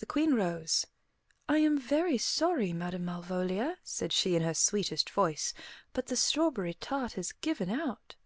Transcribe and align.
The 0.00 0.04
Queen 0.04 0.34
rose. 0.34 0.84
"I 1.48 1.56
am 1.60 1.78
very 1.78 2.18
sorry, 2.18 2.74
Madam 2.74 3.06
Malvolia," 3.06 3.78
said 3.82 4.12
she 4.12 4.36
in 4.36 4.42
her 4.42 4.52
sweetest 4.52 5.08
voice, 5.08 5.54
"but 5.94 6.08
the 6.08 6.14
strawberry 6.16 6.74
tart 6.74 7.14
has 7.14 7.32
given 7.32 7.70
out." 7.70 8.16